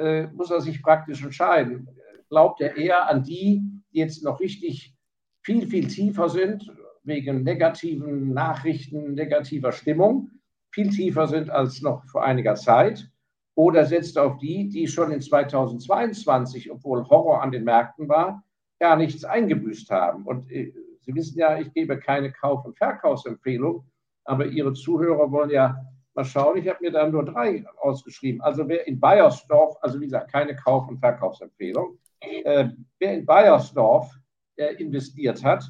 äh, 0.00 0.26
muss 0.28 0.50
er 0.50 0.60
sich 0.60 0.82
praktisch 0.82 1.22
entscheiden. 1.22 1.88
Glaubt 2.28 2.60
er 2.60 2.76
eher 2.76 3.08
an 3.08 3.22
die, 3.22 3.62
die 3.92 3.98
jetzt 3.98 4.24
noch 4.24 4.40
richtig 4.40 4.94
viel, 5.42 5.66
viel 5.66 5.86
tiefer 5.86 6.28
sind, 6.28 6.70
wegen 7.02 7.42
negativen 7.42 8.32
Nachrichten, 8.32 9.14
negativer 9.14 9.72
Stimmung, 9.72 10.30
viel 10.70 10.90
tiefer 10.90 11.26
sind 11.26 11.50
als 11.50 11.82
noch 11.82 12.04
vor 12.06 12.24
einiger 12.24 12.54
Zeit? 12.54 13.10
Oder 13.54 13.84
setzt 13.84 14.16
er 14.16 14.24
auf 14.24 14.38
die, 14.38 14.68
die 14.68 14.86
schon 14.86 15.10
in 15.10 15.20
2022, 15.20 16.70
obwohl 16.70 17.04
Horror 17.08 17.42
an 17.42 17.50
den 17.50 17.64
Märkten 17.64 18.08
war, 18.08 18.44
gar 18.78 18.96
nichts 18.96 19.24
eingebüßt 19.24 19.90
haben? 19.90 20.24
Und 20.24 20.50
äh, 20.50 20.72
Sie 21.00 21.14
wissen 21.14 21.38
ja, 21.38 21.58
ich 21.58 21.72
gebe 21.72 21.98
keine 21.98 22.30
Kauf- 22.30 22.64
und 22.64 22.76
Verkaufsempfehlung, 22.76 23.84
aber 24.24 24.46
Ihre 24.46 24.74
Zuhörer 24.74 25.30
wollen 25.30 25.50
ja 25.50 25.76
Mal 26.14 26.24
schauen, 26.24 26.58
ich 26.58 26.68
habe 26.68 26.78
mir 26.80 26.90
da 26.90 27.08
nur 27.08 27.24
drei 27.24 27.64
ausgeschrieben. 27.78 28.40
Also 28.40 28.66
wer 28.68 28.86
in 28.86 28.98
Bayersdorf, 28.98 29.76
also 29.80 30.00
wie 30.00 30.04
gesagt, 30.04 30.32
keine 30.32 30.56
Kauf- 30.56 30.88
und 30.88 30.98
Verkaufsempfehlung, 30.98 31.98
äh, 32.20 32.68
wer 32.98 33.14
in 33.14 33.24
Bayersdorf 33.24 34.12
äh, 34.56 34.74
investiert 34.74 35.42
hat, 35.44 35.64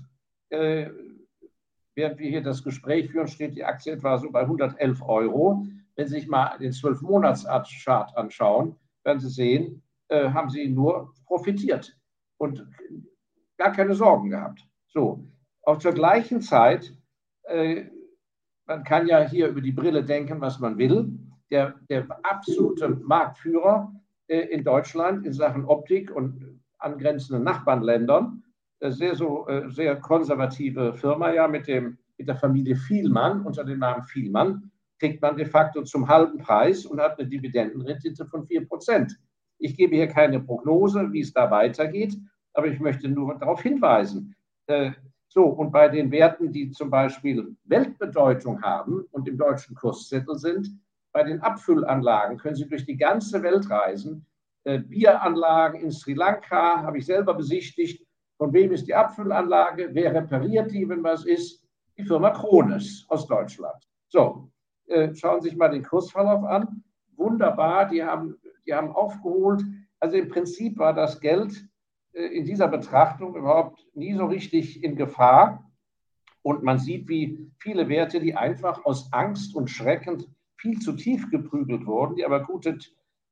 äh, 0.48 0.88
während 1.94 2.18
wir 2.18 2.28
hier 2.28 2.42
das 2.42 2.64
Gespräch 2.64 3.10
führen, 3.10 3.28
steht 3.28 3.54
die 3.54 3.64
Aktie 3.64 3.92
etwa 3.92 4.18
so 4.18 4.30
bei 4.30 4.40
111 4.40 5.02
Euro. 5.02 5.66
Wenn 5.94 6.06
Sie 6.08 6.14
sich 6.14 6.28
mal 6.28 6.56
den 6.58 6.72
12-Monats-Chart 6.72 8.16
anschauen, 8.16 8.76
werden 9.04 9.20
Sie 9.20 9.28
sehen, 9.28 9.82
äh, 10.08 10.30
haben 10.30 10.48
Sie 10.48 10.68
nur 10.68 11.14
profitiert 11.26 11.96
und 12.38 12.66
gar 13.58 13.72
keine 13.72 13.94
Sorgen 13.94 14.30
gehabt. 14.30 14.66
So, 14.88 15.24
auch 15.62 15.78
zur 15.78 15.92
gleichen 15.92 16.40
Zeit 16.40 16.94
äh, 17.42 17.84
man 18.70 18.84
kann 18.84 19.08
ja 19.08 19.28
hier 19.28 19.48
über 19.48 19.60
die 19.60 19.72
Brille 19.72 20.04
denken, 20.04 20.40
was 20.40 20.60
man 20.60 20.78
will. 20.78 21.10
Der, 21.50 21.74
der 21.88 22.06
absolute 22.22 22.88
Marktführer 22.88 23.92
äh, 24.28 24.42
in 24.54 24.62
Deutschland 24.62 25.26
in 25.26 25.32
Sachen 25.32 25.64
Optik 25.64 26.14
und 26.14 26.60
angrenzenden 26.78 27.42
Nachbarländern, 27.42 28.44
äh, 28.78 28.92
sehr, 28.92 29.16
so, 29.16 29.48
äh, 29.48 29.68
sehr 29.70 29.96
konservative 29.96 30.94
Firma, 30.94 31.32
ja, 31.32 31.48
mit, 31.48 31.66
dem, 31.66 31.98
mit 32.16 32.28
der 32.28 32.36
Familie 32.36 32.76
Vielmann, 32.76 33.44
unter 33.44 33.64
dem 33.64 33.80
Namen 33.80 34.04
Vielmann, 34.04 34.70
kriegt 35.00 35.20
man 35.20 35.36
de 35.36 35.46
facto 35.46 35.82
zum 35.82 36.06
halben 36.06 36.38
Preis 36.38 36.86
und 36.86 37.00
hat 37.00 37.18
eine 37.18 37.28
Dividendenrendite 37.28 38.24
von 38.26 38.46
4%. 38.46 39.10
Ich 39.58 39.76
gebe 39.76 39.96
hier 39.96 40.06
keine 40.06 40.38
Prognose, 40.38 41.10
wie 41.10 41.22
es 41.22 41.32
da 41.32 41.50
weitergeht, 41.50 42.16
aber 42.54 42.68
ich 42.68 42.78
möchte 42.78 43.08
nur 43.08 43.36
darauf 43.36 43.62
hinweisen, 43.62 44.36
so, 45.32 45.44
und 45.44 45.70
bei 45.70 45.88
den 45.88 46.10
Werten, 46.10 46.50
die 46.50 46.72
zum 46.72 46.90
Beispiel 46.90 47.56
Weltbedeutung 47.64 48.60
haben 48.62 49.04
und 49.12 49.28
im 49.28 49.38
deutschen 49.38 49.76
Kurszettel 49.76 50.36
sind, 50.36 50.68
bei 51.12 51.22
den 51.22 51.40
Abfüllanlagen 51.40 52.36
können 52.36 52.56
Sie 52.56 52.68
durch 52.68 52.84
die 52.84 52.96
ganze 52.96 53.40
Welt 53.40 53.70
reisen. 53.70 54.26
Äh, 54.64 54.80
Bieranlagen 54.80 55.80
in 55.80 55.92
Sri 55.92 56.14
Lanka 56.14 56.82
habe 56.82 56.98
ich 56.98 57.06
selber 57.06 57.34
besichtigt. 57.34 58.04
Von 58.38 58.52
wem 58.52 58.72
ist 58.72 58.88
die 58.88 58.94
Abfüllanlage? 58.94 59.90
Wer 59.92 60.14
repariert 60.14 60.72
die, 60.72 60.88
wenn 60.88 61.04
was 61.04 61.24
ist? 61.24 61.64
Die 61.96 62.04
Firma 62.04 62.30
Krones 62.30 63.06
aus 63.08 63.24
Deutschland. 63.28 63.88
So, 64.08 64.50
äh, 64.88 65.14
schauen 65.14 65.42
Sie 65.42 65.50
sich 65.50 65.58
mal 65.58 65.68
den 65.68 65.84
Kursverlauf 65.84 66.42
an. 66.42 66.82
Wunderbar, 67.14 67.88
die 67.88 68.02
haben, 68.02 68.36
die 68.66 68.74
haben 68.74 68.90
aufgeholt. 68.90 69.62
Also 70.00 70.16
im 70.16 70.28
Prinzip 70.28 70.76
war 70.76 70.92
das 70.92 71.20
Geld 71.20 71.69
in 72.12 72.44
dieser 72.44 72.68
Betrachtung 72.68 73.36
überhaupt 73.36 73.86
nie 73.94 74.14
so 74.14 74.26
richtig 74.26 74.82
in 74.82 74.96
Gefahr. 74.96 75.70
Und 76.42 76.62
man 76.62 76.78
sieht, 76.78 77.08
wie 77.08 77.50
viele 77.58 77.88
Werte, 77.88 78.20
die 78.20 78.34
einfach 78.34 78.84
aus 78.84 79.12
Angst 79.12 79.54
und 79.54 79.70
Schrecken 79.70 80.24
viel 80.56 80.78
zu 80.78 80.92
tief 80.92 81.30
geprügelt 81.30 81.86
wurden, 81.86 82.16
die 82.16 82.24
aber 82.24 82.44
gute, 82.44 82.78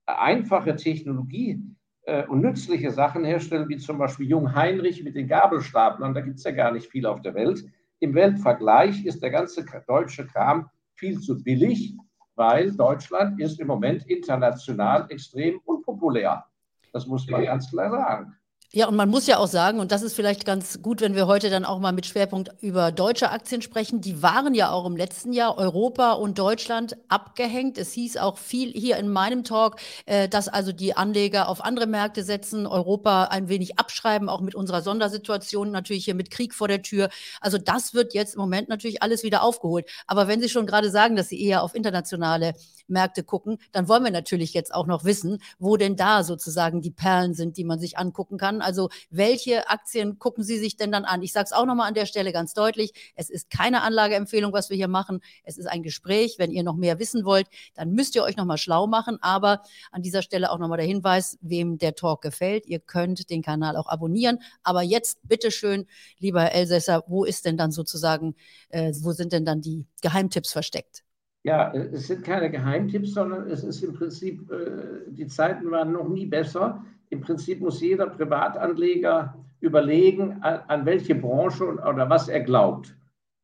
einfache 0.07 0.77
Technologie 0.77 1.63
äh, 2.03 2.27
und 2.27 2.41
nützliche 2.41 2.91
Sachen 2.91 3.25
herstellen, 3.25 3.69
wie 3.69 3.77
zum 3.77 3.99
Beispiel 3.99 4.29
Jung 4.29 4.55
Heinrich 4.55 5.05
mit 5.05 5.15
den 5.15 5.29
Gabelstaplern, 5.29 6.15
da 6.15 6.21
gibt 6.21 6.39
es 6.39 6.45
ja 6.45 6.53
gar 6.53 6.73
nicht 6.73 6.91
viel 6.91 7.07
auf 7.07 7.21
der 7.21 7.35
Welt. 7.35 7.65
Im 8.01 8.15
Weltvergleich 8.15 9.05
ist 9.05 9.23
der 9.23 9.31
ganze 9.31 9.65
deutsche 9.87 10.27
Kram 10.27 10.71
viel 10.95 11.21
zu 11.21 11.43
billig, 11.43 11.95
weil 12.35 12.73
Deutschland 12.75 13.41
ist 13.41 13.61
im 13.61 13.67
Moment 13.67 14.07
international 14.07 15.07
extrem 15.11 15.61
unpopulär. 15.65 16.45
Das 16.93 17.07
muss 17.07 17.29
man 17.29 17.45
ganz 17.45 17.71
klar 17.71 17.91
sagen. 17.91 18.38
Ja, 18.75 18.87
und 18.87 18.97
man 18.97 19.09
muss 19.09 19.27
ja 19.27 19.39
auch 19.39 19.47
sagen, 19.47 19.81
und 19.81 19.93
das 19.93 20.03
ist 20.03 20.13
vielleicht 20.13 20.45
ganz 20.45 20.83
gut, 20.83 21.01
wenn 21.01 21.15
wir 21.15 21.27
heute 21.27 21.49
dann 21.49 21.65
auch 21.65 21.79
mal 21.79 21.93
mit 21.93 22.05
Schwerpunkt 22.05 22.51
über 22.61 22.93
deutsche 22.93 23.31
Aktien 23.31 23.63
sprechen, 23.63 24.03
die 24.03 24.23
waren 24.23 24.53
ja 24.53 24.71
auch 24.71 24.85
im 24.85 24.95
letzten 24.95 25.33
Jahr 25.33 25.57
Europa 25.57 26.13
und 26.13 26.39
Deutschland 26.39 26.95
abgehängt. 27.09 27.79
Es 27.79 27.93
hieß 27.93 28.19
auch 28.19 28.37
viel 28.37 28.71
hier 28.73 28.99
in 28.99 29.09
meinem 29.09 29.43
Talk, 29.43 29.77
äh, 30.05 30.29
dass 30.29 30.49
also 30.49 30.73
die 30.73 30.95
Anleger 30.95 31.49
auf 31.49 31.65
andere 31.65 31.87
Märkte 31.87 32.23
setzen, 32.23 32.67
Europa 32.67 33.25
ein 33.25 33.49
wenig 33.49 33.79
abschreiben, 33.79 34.29
auch 34.29 34.43
mit 34.43 34.55
unserer 34.55 34.83
Sondersituation 34.83 35.71
natürlich 35.71 36.05
hier 36.05 36.15
mit 36.15 36.31
Krieg 36.31 36.53
vor 36.53 36.69
der 36.69 36.83
Tür. 36.83 37.09
Also 37.41 37.57
das 37.57 37.95
wird 37.95 38.13
jetzt 38.13 38.35
im 38.35 38.41
Moment 38.43 38.69
natürlich 38.69 39.03
alles 39.03 39.23
wieder 39.23 39.45
aufgeholt. 39.45 39.89
Aber 40.07 40.29
wenn 40.29 40.43
Sie 40.43 40.51
schon 40.51 40.67
gerade 40.67 40.91
sagen, 40.91 41.17
dass 41.17 41.31
Sie 41.31 41.43
eher 41.43 41.63
auf 41.63 41.75
internationale 41.75 42.53
Märkte 42.89 43.23
gucken, 43.23 43.59
dann 43.73 43.89
wollen 43.89 44.05
wir 44.05 44.11
natürlich 44.11 44.55
jetzt 44.55 44.75
auch 44.75 44.87
noch 44.87 45.05
wissen, 45.05 45.39
wo 45.59 45.77
denn 45.77 45.97
da 45.97 46.25
sozusagen 46.25 46.81
die 46.81 46.91
Perlen 46.91 47.35
sind, 47.35 47.57
die 47.57 47.65
man 47.65 47.79
sich 47.79 47.99
angucken 47.99 48.39
kann. 48.39 48.58
Also 48.63 48.89
welche 49.11 49.69
Aktien 49.69 50.19
gucken 50.19 50.45
Sie 50.45 50.59
sich 50.59 50.77
denn 50.77 50.93
dann 50.93 51.05
an? 51.05 51.23
Ich 51.23 51.33
sage 51.33 51.47
es 51.47 51.53
auch 51.53 51.67
nochmal 51.67 51.89
an 51.89 51.95
der 51.95 52.07
Stelle 52.07 52.33
ganz 52.33 52.55
deutlich, 52.55 52.93
es 53.15 53.31
ist 53.31 53.51
keine 53.51 53.83
Anlageempfehlung, 53.83 54.53
was 54.53 54.71
wir 54.71 54.77
hier 54.77 54.89
machen. 54.89 55.21
Es 55.43 55.59
ist 55.59 55.67
ein 55.67 55.83
Gespräch. 55.83 56.37
Wenn 56.39 56.51
ihr 56.51 56.63
noch 56.63 56.77
mehr 56.77 56.99
wissen 56.99 57.25
wollt, 57.25 57.49
dann 57.75 57.93
müsst 57.93 58.15
ihr 58.15 58.23
euch 58.23 58.37
nochmal 58.37 58.59
schlau 58.59 58.87
machen. 58.87 59.19
Aber 59.21 59.63
an 59.91 60.03
dieser 60.03 60.23
Stelle 60.23 60.51
auch 60.51 60.59
nochmal 60.59 60.79
der 60.79 60.87
Hinweis, 60.87 61.39
wem 61.41 61.79
der 61.79 61.95
Talk 61.95 62.23
gefällt. 62.23 62.67
Ihr 62.67 62.81
könnt 62.81 63.31
den 63.31 63.43
Kanal 63.43 63.77
auch 63.77 63.89
abonnieren. 63.89 64.39
Aber 64.63 64.83
jetzt 64.83 65.19
bitteschön, 65.23 65.87
lieber 66.19 66.53
Elsässer, 66.53 67.05
wo 67.07 67.25
ist 67.25 67.45
denn 67.45 67.57
dann 67.57 67.73
sozusagen, 67.73 68.35
äh, 68.69 68.93
wo 69.01 69.13
sind 69.13 69.33
denn 69.33 69.45
dann 69.45 69.61
die 69.61 69.87
Geheimtipps 70.03 70.53
versteckt? 70.53 71.05
Ja, 71.49 71.73
es 71.73 72.09
sind 72.09 72.25
keine 72.25 72.51
Geheimtipps, 72.51 73.15
sondern 73.15 73.49
es 73.51 73.65
ist 73.65 73.83
im 73.83 73.95
Prinzip, 73.95 74.51
äh, 74.51 75.11
die 75.11 75.29
Zeiten 75.29 75.71
waren 75.71 75.93
noch 75.93 76.07
nie 76.07 76.27
besser. 76.27 76.85
Im 77.09 77.23
Prinzip 77.23 77.63
muss 77.63 77.81
jeder 77.81 78.07
Privatanleger 78.07 79.35
überlegen, 79.61 80.43
an, 80.43 80.85
welche 80.85 81.15
Branche 81.15 81.65
oder 81.65 82.11
was 82.11 82.29
er 82.29 82.41
glaubt. 82.41 82.95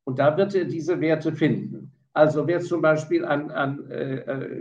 Und 0.04 0.18
da 0.18 0.36
wird 0.36 0.54
er 0.54 0.66
diese 0.66 1.00
Werte 1.00 1.32
finden. 1.32 1.92
Also 2.12 2.46
wer 2.46 2.60
zum 2.60 2.82
Beispiel 2.82 3.24
an, 3.24 3.50
an, 3.50 3.90
äh, 3.90 4.60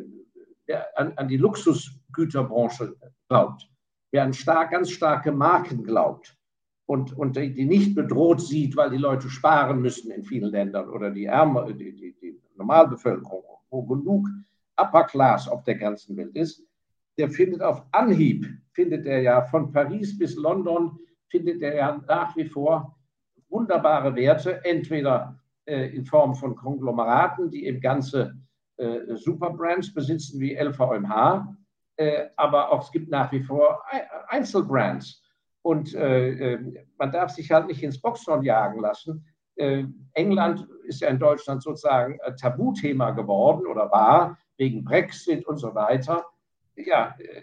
an, 0.96 1.12
an 1.18 1.28
die 1.28 1.36
Luxusgüterbranche 1.36 2.96
glaubt, 3.28 3.70
wer 4.14 4.24
an 4.24 4.32
stark, 4.32 4.72
ganz 4.72 4.90
starke 4.90 5.34
Marken 5.34 5.84
glaubt 5.84 6.38
und, 6.86 7.18
und 7.18 7.36
die 7.36 7.66
nicht 7.66 7.94
bedroht 7.94 8.40
sieht, 8.40 8.78
weil 8.78 8.90
die 8.90 9.04
Leute 9.10 9.30
sparen 9.30 9.82
müssen 9.82 10.12
in 10.12 10.24
vielen 10.24 10.52
Ländern 10.52 10.90
oder 10.90 11.12
die 11.12 11.26
Ärmer, 11.26 11.74
die, 11.74 11.94
die 11.94 12.14
Normalbevölkerung, 12.64 13.44
wo 13.70 13.84
genug 13.84 14.28
Upper 14.78 15.04
Class 15.04 15.48
auf 15.48 15.64
der 15.64 15.76
ganzen 15.76 16.16
Welt 16.18 16.36
ist, 16.36 16.64
der 17.18 17.30
findet 17.30 17.62
auf 17.62 17.84
Anhieb, 17.92 18.46
findet 18.72 19.06
er 19.06 19.22
ja 19.22 19.42
von 19.44 19.72
Paris 19.72 20.18
bis 20.18 20.36
London, 20.36 20.98
findet 21.30 21.62
er 21.62 21.76
ja 21.76 22.02
nach 22.08 22.36
wie 22.36 22.46
vor 22.46 22.98
wunderbare 23.50 24.16
Werte, 24.16 24.64
entweder 24.66 25.40
äh, 25.66 25.96
in 25.96 26.06
Form 26.06 26.34
von 26.34 26.56
Konglomeraten, 26.56 27.52
die 27.52 27.66
eben 27.68 27.82
ganze 27.82 28.36
äh, 28.78 29.16
Superbrands 29.16 29.94
besitzen 29.94 30.40
wie 30.40 30.56
LVMH, 30.56 31.56
äh, 31.98 32.26
aber 32.36 32.72
auch 32.72 32.84
es 32.84 32.92
gibt 32.92 33.12
nach 33.12 33.32
wie 33.32 33.44
vor 33.44 33.84
Einzelbrands. 34.30 35.22
Und 35.62 35.94
äh, 35.94 36.54
äh, 36.54 36.86
man 36.98 37.12
darf 37.12 37.32
sich 37.32 37.52
halt 37.52 37.68
nicht 37.68 37.84
ins 37.84 38.02
Boxhorn 38.02 38.44
jagen 38.44 38.80
lassen. 38.82 39.26
Äh, 39.56 39.86
England 40.14 40.68
ist 40.86 41.02
ja 41.02 41.10
in 41.10 41.20
Deutschland 41.20 41.64
sozusagen 41.64 42.20
ein 42.22 42.36
Tabuthema 42.38 43.12
geworden 43.12 43.68
oder 43.68 43.92
war 43.92 44.38
wegen 44.58 44.84
Brexit 44.84 45.46
und 45.48 45.58
so 45.58 45.74
weiter. 45.74 46.26
Ja, 46.76 47.16
äh, 47.20 47.42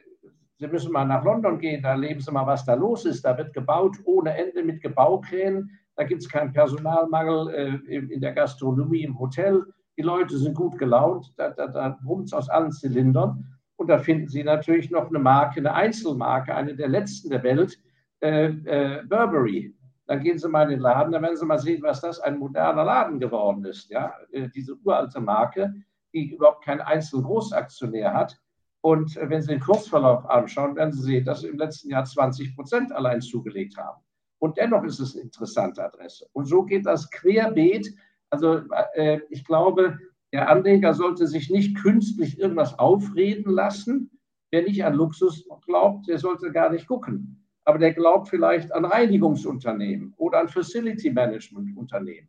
Sie 0.58 0.66
müssen 0.66 0.92
mal 0.92 1.06
nach 1.06 1.24
London 1.24 1.58
gehen, 1.58 1.82
da 1.82 1.94
leben 1.94 2.20
Sie 2.20 2.30
mal, 2.30 2.46
was 2.46 2.66
da 2.66 2.74
los 2.74 3.06
ist. 3.06 3.24
Da 3.24 3.36
wird 3.38 3.54
gebaut 3.54 3.96
ohne 4.04 4.36
Ende 4.36 4.62
mit 4.62 4.82
Gebaukränen. 4.82 5.70
Da 5.96 6.04
gibt 6.04 6.20
es 6.20 6.28
keinen 6.28 6.52
Personalmangel 6.52 7.80
äh, 7.88 7.96
in 7.96 8.20
der 8.20 8.32
Gastronomie, 8.32 9.04
im 9.04 9.18
Hotel. 9.18 9.64
Die 9.96 10.02
Leute 10.02 10.36
sind 10.36 10.54
gut 10.54 10.78
gelaunt, 10.78 11.32
da, 11.36 11.50
da, 11.50 11.66
da 11.66 11.98
brummt 12.02 12.26
es 12.26 12.34
aus 12.34 12.50
allen 12.50 12.72
Zylindern. 12.72 13.46
Und 13.76 13.88
da 13.88 13.98
finden 13.98 14.28
Sie 14.28 14.44
natürlich 14.44 14.90
noch 14.90 15.08
eine 15.08 15.18
Marke, 15.18 15.60
eine 15.60 15.72
Einzelmarke, 15.72 16.54
eine 16.54 16.74
der 16.74 16.88
letzten 16.88 17.30
der 17.30 17.42
Welt, 17.42 17.78
äh, 18.20 18.48
äh, 18.48 19.02
Burberry. 19.06 19.74
Dann 20.10 20.24
gehen 20.24 20.40
Sie 20.40 20.48
mal 20.48 20.64
in 20.64 20.70
den 20.70 20.80
Laden, 20.80 21.12
dann 21.12 21.22
werden 21.22 21.36
Sie 21.36 21.46
mal 21.46 21.60
sehen, 21.60 21.84
was 21.84 22.00
das 22.00 22.18
ein 22.18 22.36
moderner 22.36 22.82
Laden 22.82 23.20
geworden 23.20 23.64
ist. 23.64 23.88
Ja? 23.90 24.12
Äh, 24.32 24.48
diese 24.48 24.74
uralte 24.82 25.20
Marke, 25.20 25.72
die 26.12 26.34
überhaupt 26.34 26.64
keinen 26.64 26.80
einzelnen 26.80 27.22
Großaktionär 27.22 28.12
hat. 28.12 28.36
Und 28.80 29.16
äh, 29.16 29.30
wenn 29.30 29.40
Sie 29.40 29.52
den 29.52 29.60
Kursverlauf 29.60 30.28
anschauen, 30.28 30.74
werden 30.74 30.92
Sie 30.92 31.02
sehen, 31.02 31.24
dass 31.24 31.42
Sie 31.42 31.46
im 31.46 31.58
letzten 31.58 31.90
Jahr 31.90 32.04
20 32.04 32.56
Prozent 32.56 32.90
allein 32.90 33.20
zugelegt 33.20 33.76
haben. 33.76 34.02
Und 34.40 34.56
dennoch 34.56 34.82
ist 34.82 34.98
es 34.98 35.14
eine 35.14 35.22
interessante 35.22 35.84
Adresse. 35.84 36.26
Und 36.32 36.46
so 36.46 36.64
geht 36.64 36.86
das 36.86 37.08
querbeet. 37.12 37.94
Also 38.30 38.62
äh, 38.94 39.20
ich 39.30 39.44
glaube, 39.44 39.96
der 40.32 40.48
Anleger 40.48 40.92
sollte 40.92 41.28
sich 41.28 41.50
nicht 41.50 41.76
künstlich 41.76 42.36
irgendwas 42.36 42.76
aufreden 42.80 43.52
lassen. 43.52 44.10
Wer 44.50 44.62
nicht 44.62 44.84
an 44.84 44.94
Luxus 44.94 45.46
glaubt, 45.64 46.08
der 46.08 46.18
sollte 46.18 46.50
gar 46.50 46.70
nicht 46.70 46.88
gucken. 46.88 47.39
Aber 47.64 47.78
der 47.78 47.92
glaubt 47.92 48.28
vielleicht 48.28 48.72
an 48.72 48.84
Reinigungsunternehmen 48.84 50.14
oder 50.16 50.40
an 50.40 50.48
Facility 50.48 51.10
Management 51.10 51.76
Unternehmen. 51.76 52.28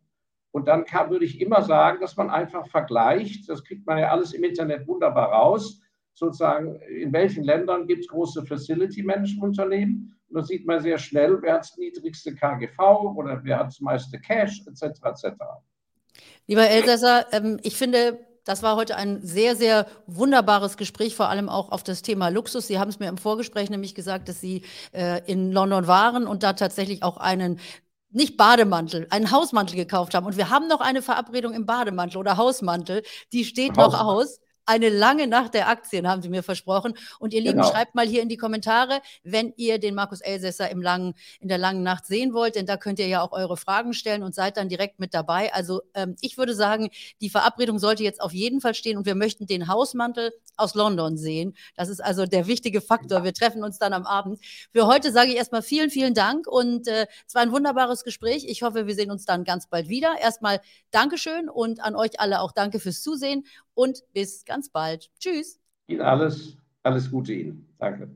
Und 0.52 0.68
dann 0.68 0.84
kann, 0.84 1.10
würde 1.10 1.24
ich 1.24 1.40
immer 1.40 1.62
sagen, 1.62 2.00
dass 2.00 2.16
man 2.16 2.28
einfach 2.28 2.66
vergleicht, 2.68 3.48
das 3.48 3.64
kriegt 3.64 3.86
man 3.86 3.98
ja 3.98 4.10
alles 4.10 4.34
im 4.34 4.44
Internet 4.44 4.86
wunderbar 4.86 5.32
raus, 5.32 5.80
sozusagen, 6.14 6.76
in 6.82 7.12
welchen 7.12 7.44
Ländern 7.44 7.86
gibt 7.86 8.02
es 8.02 8.08
große 8.08 8.44
Facility 8.44 9.02
Management 9.02 9.42
Unternehmen. 9.42 10.14
Und 10.28 10.36
da 10.36 10.42
sieht 10.42 10.66
man 10.66 10.80
sehr 10.80 10.98
schnell, 10.98 11.40
wer 11.40 11.54
hat 11.54 11.62
das 11.62 11.76
niedrigste 11.78 12.34
KGV 12.34 12.78
oder 13.16 13.40
wer 13.42 13.58
hat 13.60 13.68
das 13.68 13.80
meiste 13.80 14.20
Cash, 14.20 14.62
etc. 14.66 15.00
etc. 15.04 15.26
Lieber 16.46 16.68
Elsässer, 16.68 17.26
ähm, 17.32 17.58
ich 17.62 17.76
finde, 17.76 18.18
das 18.44 18.62
war 18.62 18.76
heute 18.76 18.96
ein 18.96 19.20
sehr, 19.22 19.56
sehr 19.56 19.86
wunderbares 20.06 20.76
Gespräch, 20.76 21.14
vor 21.14 21.28
allem 21.28 21.48
auch 21.48 21.70
auf 21.70 21.82
das 21.82 22.02
Thema 22.02 22.28
Luxus. 22.28 22.66
Sie 22.66 22.78
haben 22.78 22.88
es 22.88 22.98
mir 22.98 23.08
im 23.08 23.18
Vorgespräch 23.18 23.70
nämlich 23.70 23.94
gesagt, 23.94 24.28
dass 24.28 24.40
Sie 24.40 24.62
äh, 24.92 25.22
in 25.30 25.52
London 25.52 25.86
waren 25.86 26.26
und 26.26 26.42
da 26.42 26.52
tatsächlich 26.52 27.02
auch 27.02 27.16
einen 27.18 27.60
nicht 28.10 28.36
Bademantel, 28.36 29.06
einen 29.10 29.30
Hausmantel 29.30 29.76
gekauft 29.76 30.14
haben. 30.14 30.26
Und 30.26 30.36
wir 30.36 30.50
haben 30.50 30.68
noch 30.68 30.80
eine 30.80 31.02
Verabredung 31.02 31.54
im 31.54 31.66
Bademantel 31.66 32.18
oder 32.18 32.36
Hausmantel, 32.36 33.02
die 33.32 33.44
steht 33.44 33.76
Haus. 33.76 33.92
noch 33.92 34.00
aus 34.00 34.41
eine 34.66 34.88
lange 34.88 35.26
Nacht 35.26 35.54
der 35.54 35.68
Aktien, 35.68 36.08
haben 36.08 36.22
Sie 36.22 36.28
mir 36.28 36.42
versprochen. 36.42 36.94
Und 37.18 37.34
ihr 37.34 37.40
Lieben, 37.40 37.58
genau. 37.58 37.70
schreibt 37.70 37.94
mal 37.94 38.06
hier 38.06 38.22
in 38.22 38.28
die 38.28 38.36
Kommentare, 38.36 39.00
wenn 39.24 39.52
ihr 39.56 39.78
den 39.78 39.94
Markus 39.94 40.20
Elsässer 40.20 40.70
im 40.70 40.82
langen, 40.82 41.14
in 41.40 41.48
der 41.48 41.58
langen 41.58 41.82
Nacht 41.82 42.06
sehen 42.06 42.32
wollt, 42.32 42.54
denn 42.54 42.66
da 42.66 42.76
könnt 42.76 42.98
ihr 42.98 43.08
ja 43.08 43.22
auch 43.22 43.32
eure 43.32 43.56
Fragen 43.56 43.92
stellen 43.92 44.22
und 44.22 44.34
seid 44.34 44.56
dann 44.56 44.68
direkt 44.68 44.98
mit 44.98 45.14
dabei. 45.14 45.52
Also 45.52 45.82
ähm, 45.94 46.16
ich 46.20 46.38
würde 46.38 46.54
sagen, 46.54 46.90
die 47.20 47.30
Verabredung 47.30 47.78
sollte 47.78 48.02
jetzt 48.02 48.20
auf 48.20 48.32
jeden 48.32 48.60
Fall 48.60 48.74
stehen 48.74 48.96
und 48.96 49.06
wir 49.06 49.14
möchten 49.14 49.46
den 49.46 49.68
Hausmantel 49.68 50.32
aus 50.56 50.74
London 50.74 51.16
sehen. 51.16 51.54
Das 51.76 51.88
ist 51.88 52.02
also 52.02 52.26
der 52.26 52.46
wichtige 52.46 52.80
Faktor. 52.80 53.24
Wir 53.24 53.34
treffen 53.34 53.64
uns 53.64 53.78
dann 53.78 53.92
am 53.92 54.06
Abend. 54.06 54.38
Für 54.72 54.86
heute 54.86 55.12
sage 55.12 55.30
ich 55.30 55.36
erstmal 55.36 55.62
vielen, 55.62 55.90
vielen 55.90 56.14
Dank 56.14 56.46
und 56.46 56.86
äh, 56.88 57.06
es 57.26 57.34
war 57.34 57.42
ein 57.42 57.52
wunderbares 57.52 58.04
Gespräch. 58.04 58.44
Ich 58.46 58.62
hoffe, 58.62 58.86
wir 58.86 58.94
sehen 58.94 59.10
uns 59.10 59.24
dann 59.24 59.44
ganz 59.44 59.66
bald 59.66 59.88
wieder. 59.88 60.14
Erstmal 60.20 60.60
Dankeschön 60.90 61.48
und 61.48 61.80
an 61.80 61.96
euch 61.96 62.20
alle 62.20 62.40
auch 62.40 62.52
danke 62.52 62.78
fürs 62.80 63.02
Zusehen 63.02 63.44
und 63.74 64.02
bis 64.12 64.44
ganz 64.44 64.70
bald. 64.70 65.10
Tschüss. 65.18 65.60
Ihnen 65.86 66.00
alles, 66.00 66.56
alles 66.82 67.10
Gute 67.10 67.32
Ihnen. 67.32 67.68
Danke. 67.78 68.08